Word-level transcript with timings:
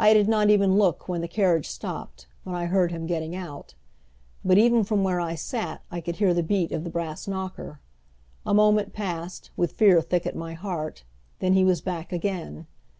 I 0.00 0.12
did 0.14 0.26
not 0.26 0.50
even 0.50 0.74
look 0.76 1.08
when 1.08 1.20
the 1.20 1.28
carriage 1.28 1.68
stopped, 1.68 2.26
when 2.42 2.56
I 2.56 2.64
heard 2.66 2.90
him 2.90 3.06
getting 3.06 3.36
out. 3.36 3.74
But 4.44 4.58
even 4.58 4.82
from 4.82 5.04
where 5.04 5.20
I 5.20 5.36
sat 5.36 5.80
I 5.92 6.00
could 6.00 6.16
hear 6.16 6.34
the 6.34 6.42
beat 6.42 6.72
of 6.72 6.82
the 6.82 6.90
brass 6.90 7.28
knocker. 7.28 7.78
A 8.44 8.52
moment 8.52 8.92
passed, 8.92 9.52
with 9.56 9.74
fear 9.74 10.02
thick 10.02 10.26
at 10.26 10.34
my 10.34 10.54
heart; 10.54 11.04
then 11.38 11.52
he 11.52 11.62
was 11.62 11.80
back 11.80 12.12
again. 12.12 12.66